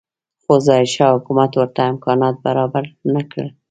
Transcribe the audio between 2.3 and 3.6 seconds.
برابر نه کړل.